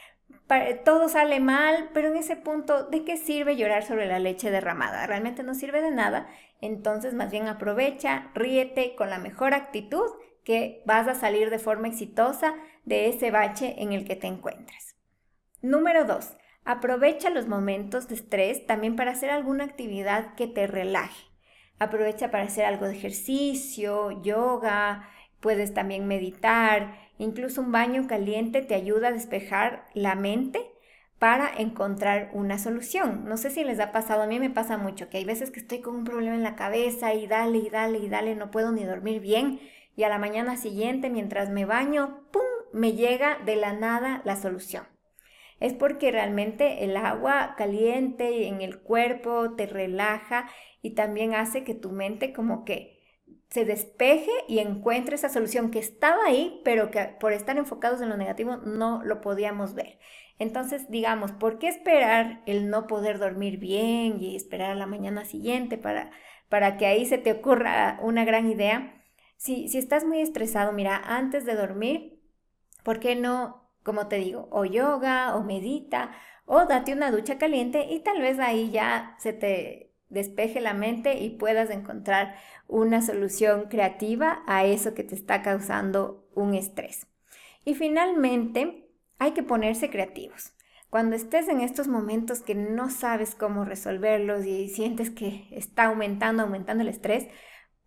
todo 0.85 1.09
sale 1.09 1.41
mal, 1.41 1.91
pero 1.95 2.09
en 2.09 2.17
ese 2.17 2.37
punto, 2.37 2.85
¿de 2.85 3.05
qué 3.05 3.17
sirve 3.17 3.57
llorar 3.57 3.83
sobre 3.85 4.07
la 4.07 4.19
leche 4.19 4.51
derramada? 4.51 5.07
Realmente 5.07 5.43
no 5.43 5.55
sirve 5.55 5.81
de 5.81 5.91
nada. 5.91 6.27
Entonces, 6.61 7.15
más 7.15 7.31
bien 7.31 7.49
aprovecha, 7.49 8.31
ríete 8.35 8.95
con 8.95 9.11
la 9.11 9.19
mejor 9.19 9.55
actitud 9.55 10.11
que 10.45 10.83
vas 10.85 11.09
a 11.09 11.15
salir 11.15 11.51
de 11.51 11.59
forma 11.59 11.89
exitosa 11.89 12.55
de 12.85 13.09
ese 13.09 13.31
bache 13.31 13.75
en 13.79 13.93
el 13.93 14.05
que 14.05 14.17
te 14.17 14.27
encuentras. 14.27 14.97
Número 15.63 16.05
2. 16.05 16.37
Aprovecha 16.65 17.31
los 17.31 17.49
momentos 17.49 18.09
de 18.09 18.15
estrés 18.15 18.67
también 18.67 18.97
para 18.97 19.13
hacer 19.13 19.31
alguna 19.31 19.65
actividad 19.65 20.35
que 20.35 20.47
te 20.47 20.67
relaje. 20.67 21.25
Aprovecha 21.79 22.31
para 22.31 22.45
hacer 22.45 22.65
algo 22.65 22.87
de 22.87 22.97
ejercicio, 22.97 24.23
yoga, 24.23 25.09
puedes 25.45 25.75
también 25.75 26.09
meditar, 26.09 27.05
Incluso 27.19 27.61
un 27.61 27.71
baño 27.71 28.07
caliente 28.07 28.63
te 28.63 28.75
ayuda 28.75 29.09
a 29.09 29.13
despejar 29.13 29.87
la 29.95 30.15
mente 30.17 30.61
para 31.19 31.49
encontrar 31.57 32.31
una 32.33 32.59
solución. 32.59 33.25
No 33.27 33.37
sé 33.37 33.51
si 33.51 33.63
les 33.63 33.79
ha 33.79 33.93
pasado, 33.93 34.23
a 34.23 34.27
mí 34.27 34.41
me 34.41 34.51
pasa 34.51 34.77
mucho, 34.79 35.09
que 35.09 35.19
hay 35.19 35.25
veces 35.25 35.51
que 35.51 35.61
estoy 35.61 35.81
con 35.81 35.95
un 35.95 36.05
problema 36.05 36.35
en 36.35 36.43
la 36.43 36.57
cabeza 36.57 37.15
y 37.15 37.27
dale 37.27 37.59
y 37.59 37.71
dale 37.71 37.99
y 37.99 38.09
dale, 38.09 38.35
no 38.35 38.51
puedo 38.51 38.73
ni 38.73 38.85
dormir 38.85 39.21
bien 39.21 39.61
y 39.97 40.03
a 40.03 40.09
la 40.09 40.19
mañana 40.19 40.57
siguiente 40.57 41.09
mientras 41.09 41.51
me 41.51 41.65
baño, 41.65 42.25
¡pum!, 42.33 42.43
me 42.73 42.95
llega 42.95 43.39
de 43.45 43.55
la 43.55 43.73
nada 43.73 44.23
la 44.25 44.35
solución. 44.35 44.85
Es 45.61 45.73
porque 45.73 46.11
realmente 46.11 46.83
el 46.85 46.97
agua 46.97 47.55
caliente 47.57 48.49
en 48.49 48.61
el 48.61 48.81
cuerpo 48.81 49.53
te 49.53 49.67
relaja 49.67 50.51
y 50.83 50.91
también 50.91 51.33
hace 51.33 51.63
que 51.63 51.75
tu 51.75 51.93
mente 51.93 52.33
como 52.33 52.65
que 52.65 52.94
se 53.51 53.65
despeje 53.65 54.31
y 54.49 54.59
encuentre 54.59 55.15
esa 55.17 55.29
solución 55.29 55.71
que 55.71 55.79
estaba 55.79 56.25
ahí, 56.25 56.61
pero 56.65 56.91
que 56.91 57.17
por 57.21 57.33
estar 57.33 57.57
enfocados 57.57 58.01
en 58.01 58.09
lo 58.09 58.17
negativo 58.17 58.57
no 58.57 59.03
lo 59.05 59.21
podíamos 59.21 59.75
ver. 59.75 59.99
Entonces, 60.39 60.91
digamos, 60.91 61.33
¿por 61.33 61.59
qué 61.59 61.69
esperar 61.69 62.43
el 62.47 62.69
no 62.69 62.87
poder 62.87 63.19
dormir 63.19 63.59
bien 63.59 64.21
y 64.21 64.35
esperar 64.35 64.73
a 64.73 64.75
la 64.75 64.87
mañana 64.87 65.25
siguiente 65.25 65.79
para, 65.79 66.11
para 66.49 66.77
que 66.77 66.87
ahí 66.87 67.07
se 67.07 67.19
te 67.19 67.33
ocurra 67.33 67.99
una 68.03 68.25
gran 68.25 68.51
idea? 68.51 69.03
Si, 69.37 69.69
si 69.69 69.79
estás 69.79 70.05
muy 70.05 70.21
estresado, 70.21 70.73
mira, 70.73 70.97
antes 70.97 71.45
de 71.45 71.55
dormir, 71.55 72.21
¿por 72.83 72.99
qué 72.99 73.15
no, 73.15 73.71
como 73.85 74.09
te 74.09 74.17
digo, 74.17 74.49
o 74.51 74.65
yoga 74.65 75.37
o 75.37 75.45
medita 75.45 76.13
o 76.47 76.67
date 76.67 76.93
una 76.93 77.11
ducha 77.11 77.39
caliente 77.39 77.87
y 77.91 78.01
tal 78.01 78.21
vez 78.21 78.39
ahí 78.39 78.71
ya 78.71 79.17
se 79.19 79.33
te 79.33 79.84
despeje 80.09 80.61
la 80.61 80.75
mente 80.75 81.19
y 81.19 81.31
puedas 81.31 81.71
encontrar 81.71 82.37
una 82.69 83.03
solución 83.03 83.69
creativa 83.69 84.43
a 84.47 84.65
eso 84.65 84.95
que 84.95 85.05
te 85.05 85.15
está 85.15 85.43
causando 85.43 86.29
un 86.35 86.55
estrés. 86.55 87.07
Y 87.65 87.75
finalmente, 87.75 88.89
hay 89.19 89.33
que 89.33 89.43
ponerse 89.43 89.91
creativos. 89.91 90.53
Cuando 90.91 91.17
estés 91.17 91.49
en 91.49 91.61
estos 91.61 91.89
momentos 91.89 92.41
que 92.41 92.55
no 92.55 92.89
sabes 92.89 93.35
cómo 93.35 93.65
resolverlos 93.65 94.47
y 94.47 94.69
sientes 94.69 95.11
que 95.11 95.49
está 95.51 95.85
aumentando, 95.85 96.45
aumentando 96.45 96.83
el 96.83 96.89
estrés, 96.89 97.27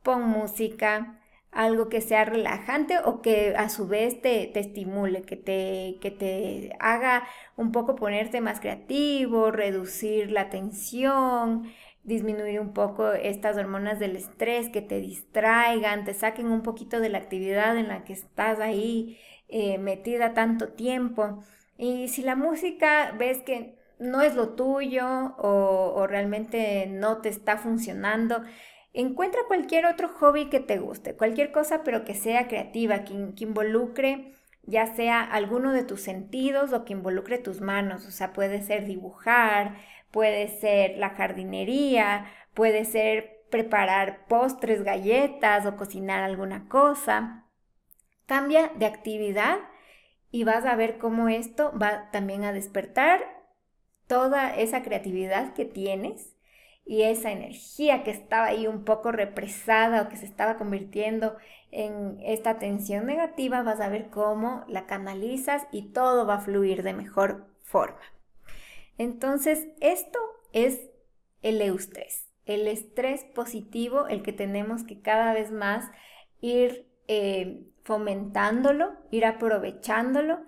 pon 0.03 0.23
música, 0.23 1.21
algo 1.51 1.89
que 1.89 2.01
sea 2.01 2.25
relajante 2.25 2.99
o 2.99 3.21
que 3.21 3.55
a 3.55 3.69
su 3.69 3.87
vez 3.87 4.21
te, 4.21 4.57
estimule, 4.59 5.21
que 5.21 5.37
te, 5.37 5.97
que 6.01 6.11
te 6.11 6.75
haga 6.79 7.27
un 7.55 7.71
poco 7.71 7.95
ponerte 7.95 8.41
más 8.41 8.59
creativo, 8.59 9.51
reducir 9.51 10.29
la 10.29 10.49
tensión, 10.49 11.71
disminuir 12.07 12.61
un 12.61 12.73
poco 12.73 13.11
estas 13.11 13.57
hormonas 13.57 13.99
del 13.99 14.15
estrés 14.15 14.69
que 14.69 14.81
te 14.81 15.01
distraigan, 15.01 16.05
te 16.05 16.13
saquen 16.13 16.47
un 16.47 16.63
poquito 16.63 17.01
de 17.01 17.09
la 17.09 17.17
actividad 17.17 17.77
en 17.77 17.89
la 17.89 18.05
que 18.05 18.13
estás 18.13 18.59
ahí 18.59 19.19
eh, 19.49 19.77
metida 19.77 20.33
tanto 20.33 20.69
tiempo. 20.69 21.43
Y 21.77 22.07
si 22.07 22.23
la 22.23 22.37
música 22.37 23.13
ves 23.19 23.43
que 23.43 23.77
no 23.99 24.21
es 24.21 24.35
lo 24.35 24.55
tuyo 24.55 25.05
o, 25.37 26.07
realmente 26.07 26.87
no 26.87 27.17
te 27.17 27.27
está 27.27 27.57
funcionando, 27.57 28.41
encuentra 28.93 29.41
cualquier 29.47 29.85
otro 29.85 30.07
hobby 30.07 30.45
que 30.49 30.61
te 30.61 30.79
guste, 30.79 31.15
cualquier 31.15 31.51
cosa 31.51 31.83
pero 31.83 32.05
que 32.05 32.15
sea 32.15 32.47
creativa, 32.47 33.03
que, 33.03 33.33
que 33.35 33.43
involucre 33.43 34.33
ya 34.67 34.85
sea 34.95 35.23
alguno 35.23 35.71
de 35.71 35.83
tus 35.83 36.01
sentidos 36.01 36.73
o 36.73 36.83
que 36.83 36.93
involucre 36.93 37.37
tus 37.37 37.61
manos, 37.61 38.05
o 38.05 38.11
sea, 38.11 38.33
puede 38.33 38.61
ser 38.61 38.85
dibujar, 38.85 39.75
puede 40.11 40.47
ser 40.59 40.97
la 40.97 41.11
jardinería, 41.11 42.25
puede 42.53 42.85
ser 42.85 43.45
preparar 43.49 44.25
postres, 44.27 44.83
galletas 44.83 45.65
o 45.65 45.77
cocinar 45.77 46.23
alguna 46.23 46.67
cosa. 46.67 47.45
Cambia 48.25 48.71
de 48.75 48.85
actividad 48.85 49.59
y 50.31 50.43
vas 50.43 50.65
a 50.65 50.75
ver 50.75 50.97
cómo 50.97 51.29
esto 51.29 51.71
va 51.81 52.11
también 52.11 52.43
a 52.43 52.51
despertar 52.51 53.21
toda 54.07 54.55
esa 54.55 54.83
creatividad 54.83 55.53
que 55.53 55.65
tienes 55.65 56.35
y 56.85 57.03
esa 57.03 57.31
energía 57.31 58.03
que 58.03 58.11
estaba 58.11 58.45
ahí 58.45 58.65
un 58.65 58.85
poco 58.85 59.11
represada 59.11 60.01
o 60.01 60.09
que 60.09 60.15
se 60.15 60.25
estaba 60.25 60.57
convirtiendo 60.57 61.35
en 61.71 62.17
esta 62.21 62.59
tensión 62.59 63.05
negativa, 63.05 63.61
vas 63.61 63.81
a 63.81 63.89
ver 63.89 64.09
cómo 64.09 64.63
la 64.69 64.85
canalizas 64.85 65.67
y 65.71 65.91
todo 65.91 66.25
va 66.25 66.35
a 66.35 66.41
fluir 66.41 66.83
de 66.83 66.93
mejor 66.93 67.47
forma. 67.61 67.99
Entonces, 68.97 69.67
esto 69.79 70.19
es 70.53 70.89
el 71.41 71.61
eustrés, 71.61 72.27
el 72.45 72.67
estrés 72.67 73.23
positivo, 73.23 74.07
el 74.07 74.23
que 74.23 74.33
tenemos 74.33 74.83
que 74.83 75.01
cada 75.01 75.33
vez 75.33 75.51
más 75.51 75.89
ir 76.41 76.87
eh, 77.07 77.67
fomentándolo, 77.83 78.93
ir 79.11 79.25
aprovechándolo. 79.25 80.39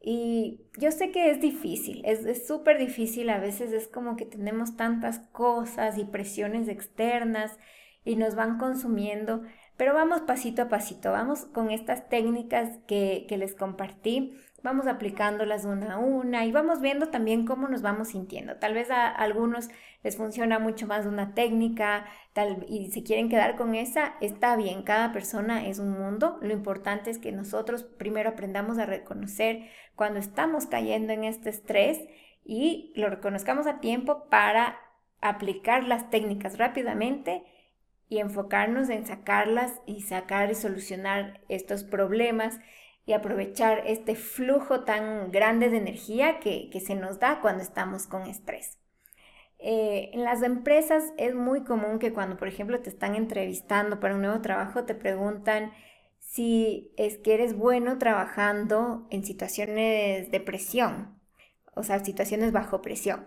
Y 0.00 0.60
yo 0.78 0.92
sé 0.92 1.10
que 1.10 1.30
es 1.30 1.40
difícil, 1.40 2.04
es 2.04 2.46
súper 2.46 2.78
difícil, 2.78 3.28
a 3.28 3.40
veces 3.40 3.72
es 3.72 3.88
como 3.88 4.16
que 4.16 4.24
tenemos 4.24 4.76
tantas 4.76 5.18
cosas 5.32 5.98
y 5.98 6.04
presiones 6.04 6.68
externas 6.68 7.58
y 8.04 8.14
nos 8.14 8.36
van 8.36 8.56
consumiendo, 8.58 9.42
Pero 9.76 9.92
vamos 9.92 10.22
pasito 10.22 10.62
a 10.62 10.68
pasito, 10.68 11.12
vamos 11.12 11.44
con 11.46 11.70
estas 11.70 12.08
técnicas 12.08 12.70
que, 12.86 13.26
les 13.28 13.54
compartí, 13.54 14.34
vamos 14.62 14.86
aplicándolas 14.86 15.66
una 15.66 15.94
a 15.94 15.98
una 15.98 16.46
y 16.46 16.52
vamos 16.52 16.80
viendo 16.80 17.08
también 17.08 17.44
cómo 17.44 17.68
nos 17.68 17.82
vamos 17.82 18.08
sintiendo. 18.08 18.56
Tal 18.56 18.72
vez 18.72 18.90
a, 18.90 19.06
algunos 19.08 19.68
les 20.02 20.16
funciona 20.16 20.58
mucho 20.58 20.86
más 20.86 21.04
una 21.04 21.34
técnica 21.34 22.06
tal, 22.32 22.64
y 22.68 22.90
se 22.90 23.02
quieren 23.02 23.28
quedar 23.28 23.56
con 23.56 23.74
esa, 23.74 24.14
está 24.22 24.56
bien, 24.56 24.82
cada 24.82 25.12
persona 25.12 25.66
es 25.66 25.78
un 25.78 25.90
mundo. 25.90 26.38
Lo 26.40 26.54
importante 26.54 27.10
es 27.10 27.18
que 27.18 27.32
nosotros 27.32 27.82
primero 27.82 28.30
aprendamos 28.30 28.78
a 28.78 28.86
reconocer 28.86 29.68
cuando 29.94 30.20
estamos 30.20 30.64
cayendo 30.66 31.12
en 31.12 31.24
este 31.24 31.50
estrés 31.50 32.00
y 32.44 32.94
lo 32.96 33.10
reconozcamos 33.10 33.66
a 33.66 33.80
tiempo 33.80 34.28
para 34.30 34.78
aplicar 35.20 35.84
las 35.84 36.08
técnicas 36.08 36.56
rápidamente 36.56 37.44
y 38.08 38.18
enfocarnos 38.18 38.88
en 38.88 39.06
sacarlas 39.06 39.80
y 39.86 40.02
sacar 40.02 40.50
y 40.50 40.54
solucionar 40.54 41.40
estos 41.48 41.84
problemas 41.84 42.60
y 43.04 43.12
aprovechar 43.12 43.82
este 43.86 44.16
flujo 44.16 44.84
tan 44.84 45.30
grande 45.30 45.70
de 45.70 45.78
energía 45.78 46.40
que, 46.40 46.70
se 46.84 46.94
nos 46.94 47.20
da 47.20 47.40
cuando 47.40 47.62
estamos 47.62 48.06
con 48.06 48.22
estrés. 48.22 48.78
Eh, 49.58 50.10
en 50.12 50.24
las 50.24 50.42
empresas 50.42 51.12
es 51.16 51.34
muy 51.34 51.64
común 51.64 51.98
que 51.98 52.12
cuando, 52.12 52.36
por 52.36 52.48
ejemplo, 52.48 52.80
te 52.80 52.90
están 52.90 53.14
entrevistando 53.14 54.00
para 54.00 54.14
un 54.14 54.22
nuevo 54.22 54.40
trabajo, 54.42 54.84
te 54.84 54.94
preguntan 54.94 55.72
si 56.18 56.92
es 56.96 57.16
que 57.18 57.34
eres 57.34 57.56
bueno 57.56 57.96
trabajando 57.98 59.06
en 59.10 59.24
situaciones 59.24 60.30
de 60.30 60.40
presión, 60.40 61.18
o 61.74 61.84
sea, 61.84 62.04
situaciones 62.04 62.52
bajo 62.52 62.82
presión. 62.82 63.26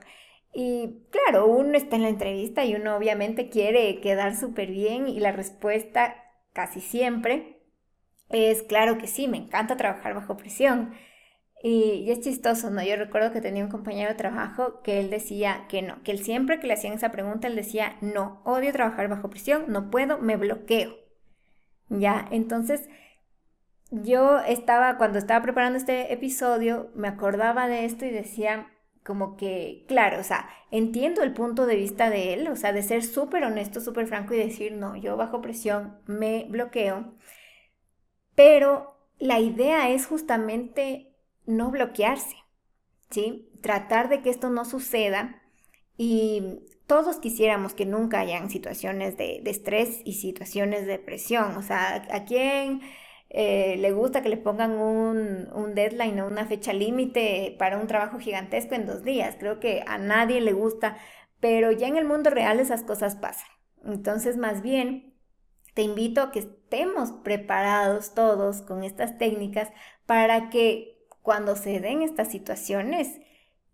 Y 0.54 1.06
claro, 1.12 1.48
uno 1.48 1.78
está 1.78 1.96
en 1.96 2.04
la 2.04 2.10
entrevista 2.10 2.66
y 2.66 2.76
uno 2.76 2.96
obviamente 2.96 3.50
quiere 3.50 4.02
quedar 4.02 4.36
súper 4.36 4.72
bien 4.72 5.08
y 5.08 5.20
la 5.20 5.32
respuesta 5.32 6.16
casi 6.54 6.82
siempre 6.82 7.60
es 8.30 8.64
claro 8.64 8.98
que 8.98 9.08
sí, 9.08 9.28
me 9.28 9.38
encanta 9.38 9.78
trabajar 9.78 10.14
bajo 10.14 10.38
presión. 10.38 10.94
Y, 11.62 12.10
es 12.10 12.22
chistoso, 12.22 12.70
¿no? 12.70 12.82
Yo 12.84 12.96
recuerdo 12.96 13.34
que 13.34 13.42
tenía 13.42 13.64
un 13.64 13.72
compañero 13.72 14.10
de 14.10 14.16
trabajo 14.16 14.82
que 14.82 15.00
él 15.00 15.10
decía 15.10 15.66
que 15.68 15.82
no, 15.82 16.02
que 16.04 16.12
él 16.12 16.20
siempre 16.20 16.60
que 16.60 16.68
le 16.68 16.74
hacían 16.74 16.94
esa 16.94 17.12
pregunta, 17.12 17.48
él 17.48 17.56
decía, 17.56 17.98
no, 18.02 18.42
odio 18.46 18.72
trabajar 18.72 19.10
bajo 19.10 19.30
presión, 19.30 19.66
no 19.68 19.90
puedo, 19.92 20.20
me 20.20 20.38
bloqueo. 20.38 20.96
Ya, 21.90 22.28
entonces 22.32 22.88
yo 23.92 24.40
estaba, 24.40 24.98
cuando 24.98 25.18
estaba 25.20 25.44
preparando 25.44 25.78
este 25.78 26.14
episodio, 26.14 26.92
me 26.96 27.08
acordaba 27.10 27.68
de 27.68 27.86
esto 27.86 28.06
y 28.06 28.12
decía, 28.12 28.68
como 29.04 29.38
que, 29.38 29.86
claro, 29.88 30.20
o 30.20 30.24
sea, 30.24 30.50
entiendo 30.72 31.24
el 31.24 31.34
punto 31.34 31.66
de 31.66 31.76
vista 31.76 32.10
de 32.10 32.34
él, 32.34 32.48
o 32.48 32.56
sea, 32.56 32.74
de 32.74 32.84
ser 32.84 33.04
súper 33.04 33.44
honesto, 33.44 33.82
súper 33.82 34.08
franco 34.08 34.34
y 34.34 34.38
decir, 34.38 34.74
no, 34.74 34.96
yo 34.96 35.18
bajo 35.18 35.42
presión 35.42 36.00
me 36.06 36.46
bloqueo, 36.50 37.14
pero 38.36 38.96
la 39.18 39.40
idea 39.40 39.90
es 39.90 40.06
justamente 40.06 41.16
no 41.46 41.72
bloquearse, 41.72 42.36
¿sí? 43.10 43.50
Tratar 43.62 44.10
de 44.10 44.22
que 44.22 44.30
esto 44.30 44.50
no 44.50 44.66
suceda 44.66 45.42
y 45.98 46.60
todos 46.88 47.18
quisiéramos 47.18 47.74
que 47.74 47.86
nunca 47.86 48.20
hayan 48.20 48.50
situaciones 48.50 49.18
de, 49.18 49.44
estrés 49.46 50.02
y 50.06 50.14
situaciones 50.14 50.86
de 50.88 51.00
presión, 51.00 51.56
o 51.58 51.62
sea, 51.62 52.08
¿a 52.12 52.26
quién 52.26 52.82
eh, 53.30 53.78
le 53.78 53.92
gusta 53.92 54.22
que 54.22 54.30
le 54.30 54.38
pongan 54.38 54.72
un, 54.72 55.50
un 55.54 55.76
deadline 55.76 56.20
o 56.20 56.28
una 56.28 56.46
fecha 56.46 56.74
límite 56.74 57.56
para 57.60 57.78
un 57.78 57.88
trabajo 57.88 58.20
gigantesco 58.20 58.76
en 58.76 58.88
dos 58.88 59.04
días. 59.04 59.36
Creo 59.40 59.60
que 59.60 59.84
a 59.86 59.98
nadie 59.98 60.42
le 60.42 60.54
gusta, 60.54 60.98
pero 61.40 61.72
ya 61.72 61.88
en 61.88 61.98
el 61.98 62.06
mundo 62.06 62.30
real 62.32 62.60
esas 62.60 62.84
cosas 62.84 63.16
pasan. 63.16 63.50
Entonces, 63.86 64.38
más 64.38 64.62
bien, 64.62 65.14
te 65.76 65.84
invito 65.84 66.22
a 66.22 66.32
que 66.32 66.40
estemos 66.40 67.12
preparados 67.12 68.14
todos 68.14 68.62
con 68.64 68.84
estas 68.84 69.18
técnicas 69.18 69.70
para 70.06 70.50
que 70.50 70.98
cuando 71.22 71.56
se 71.56 71.80
den 71.80 72.02
estas 72.02 72.30
situaciones, 72.30 73.20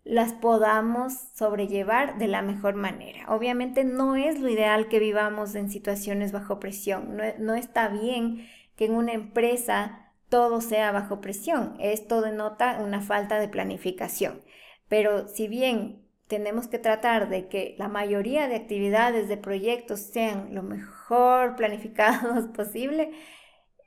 las 0.04 0.34
podamos 0.34 1.14
sobrellevar 1.34 2.18
de 2.18 2.28
la 2.28 2.42
mejor 2.42 2.76
manera. 2.76 3.26
Obviamente 3.34 3.84
no 3.86 4.16
es 4.16 4.40
lo 4.40 4.50
ideal 4.50 4.88
que 4.88 5.00
vivamos 5.00 5.56
en 5.56 5.72
situaciones 5.72 6.32
bajo 6.32 6.60
presión, 6.60 7.18
no, 7.18 7.24
no 7.40 7.56
está 7.56 7.88
bien 7.88 8.46
que 8.76 8.86
en 8.86 8.96
una 8.96 9.14
empresa 9.14 10.12
todo 10.30 10.62
sea 10.62 10.92
bajo 10.92 11.22
presión. 11.22 11.76
Esto 11.80 12.22
denota 12.22 12.80
una 12.82 13.02
falta 13.02 13.40
de 13.40 13.48
planificación. 13.48 14.42
Pero 14.88 15.28
si 15.28 15.48
bien 15.48 16.06
tenemos 16.28 16.68
que 16.68 16.80
tratar 16.80 17.30
de 17.30 17.48
que 17.48 17.76
la 17.78 17.88
mayoría 17.88 18.48
de 18.48 18.56
actividades, 18.56 19.28
de 19.28 19.38
proyectos 19.38 20.00
sean 20.00 20.54
lo 20.54 20.64
mejor 20.64 21.56
planificados 21.58 22.48
posible, 22.48 23.12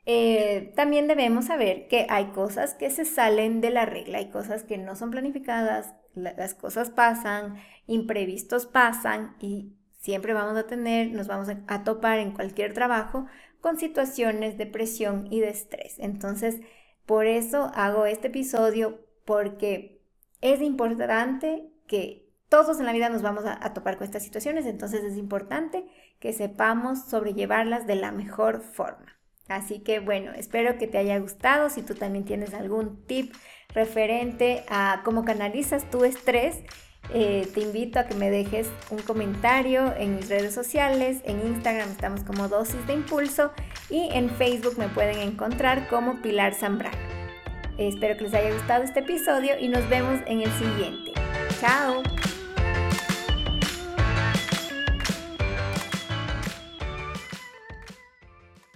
eh, 0.07 0.73
también 0.75 1.07
debemos 1.07 1.47
saber 1.47 1.87
que 1.89 2.07
hay 2.09 2.27
cosas 2.27 2.75
que 2.75 2.91
se 2.91 3.05
salen 3.05 3.61
de 3.61 3.71
la 3.71 3.85
regla, 3.85 4.19
hay 4.19 4.31
cosas 4.31 4.65
que 4.65 4.79
no 4.79 4.97
son 4.97 5.11
planificadas, 5.11 5.95
las 6.15 6.55
cosas 6.55 6.91
pasan, 6.91 7.59
imprevistos 7.87 8.65
pasan 8.65 9.37
y 9.39 9.75
siempre 9.99 10.33
vamos 10.33 10.57
a 10.57 10.67
tener, 10.67 11.11
nos 11.13 11.27
vamos 11.27 11.49
a 11.67 11.85
topar 11.85 12.19
en 12.21 12.33
cualquier 12.33 12.73
trabajo 12.73 13.27
con 13.61 13.79
situaciones 13.79 14.59
de 14.59 14.67
presión 14.67 15.27
y 15.31 15.41
de 15.41 15.51
estrés. 15.51 15.97
Entonces, 15.99 16.61
por 17.07 17.27
eso 17.27 17.71
hago 17.75 18.07
este 18.07 18.29
episodio 18.29 19.01
porque 19.25 20.03
es 20.41 20.61
importante 20.61 21.71
que 21.87 22.29
todos 22.49 22.79
en 22.79 22.87
la 22.87 22.93
vida 22.93 23.09
nos 23.09 23.23
vamos 23.23 23.45
a, 23.47 23.75
topar 23.75 23.99
con 23.99 24.05
estas 24.07 24.23
situaciones, 24.23 24.67
entonces 24.67 25.05
es 25.05 25.17
importante 25.17 25.85
que 26.19 26.33
sepamos 26.33 27.05
sobrellevarlas 27.05 27.87
de 27.87 27.97
la 27.97 28.11
mejor 28.11 28.63
forma. 28.63 29.19
Así 29.49 29.81
que 29.81 30.01
bueno, 30.01 30.33
espero 30.33 30.79
que 30.79 30.87
te 30.87 30.99
haya 30.99 31.19
gustado. 31.19 31.71
Si 31.71 31.83
tú 31.83 31.95
también 31.95 32.25
tienes 32.25 32.55
algún 32.55 33.05
tip 33.07 33.35
referente 33.75 34.65
a 34.69 35.03
cómo 35.05 35.25
canalizas 35.25 35.91
tu 35.91 36.05
estrés, 36.05 36.63
eh, 37.13 37.49
te 37.55 37.61
invito 37.61 37.99
a 37.99 38.05
que 38.05 38.15
me 38.15 38.31
dejes 38.31 38.69
un 38.91 38.99
comentario 38.99 39.95
en 39.97 40.17
mis 40.17 40.29
redes 40.29 40.55
sociales. 40.55 41.21
En 41.25 41.47
Instagram 41.47 41.91
estamos 41.91 42.23
como 42.23 42.49
Dosis 42.49 42.87
de 42.87 42.95
Impulso 42.95 43.53
y 43.89 44.11
en 44.13 44.31
Facebook 44.31 44.79
me 44.79 44.89
pueden 44.89 45.19
encontrar 45.19 45.89
como 45.89 46.21
Pilar 46.21 46.55
Zambrano. 46.55 46.97
espero 47.79 48.17
que 48.17 48.25
les 48.25 48.35
haya 48.35 48.53
gustado 48.53 48.85
este 48.85 49.01
episodio 49.01 49.59
y 49.59 49.69
nos 49.69 49.89
vemos 49.89 50.21
en 50.27 50.43
el 50.43 50.51
siguiente. 50.53 51.13
Chao. 51.61 52.03